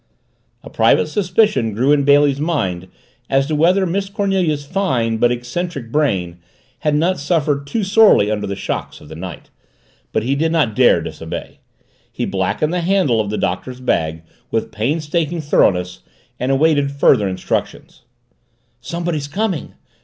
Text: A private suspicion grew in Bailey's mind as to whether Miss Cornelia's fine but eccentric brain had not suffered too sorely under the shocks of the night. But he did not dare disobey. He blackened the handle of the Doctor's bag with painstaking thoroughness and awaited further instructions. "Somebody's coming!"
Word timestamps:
A 0.63 0.69
private 0.71 1.05
suspicion 1.05 1.75
grew 1.75 1.91
in 1.91 2.05
Bailey's 2.05 2.39
mind 2.39 2.87
as 3.29 3.45
to 3.45 3.55
whether 3.55 3.85
Miss 3.85 4.09
Cornelia's 4.09 4.65
fine 4.65 5.17
but 5.17 5.31
eccentric 5.31 5.91
brain 5.91 6.39
had 6.79 6.95
not 6.95 7.19
suffered 7.19 7.67
too 7.67 7.83
sorely 7.83 8.31
under 8.31 8.47
the 8.47 8.55
shocks 8.55 8.99
of 8.99 9.09
the 9.09 9.15
night. 9.15 9.51
But 10.11 10.23
he 10.23 10.33
did 10.33 10.51
not 10.51 10.73
dare 10.75 11.01
disobey. 11.03 11.59
He 12.11 12.25
blackened 12.25 12.73
the 12.73 12.81
handle 12.81 13.21
of 13.21 13.29
the 13.29 13.37
Doctor's 13.37 13.79
bag 13.79 14.23
with 14.49 14.71
painstaking 14.71 15.39
thoroughness 15.39 15.99
and 16.39 16.51
awaited 16.51 16.89
further 16.91 17.27
instructions. 17.27 18.01
"Somebody's 18.81 19.27
coming!" 19.27 19.75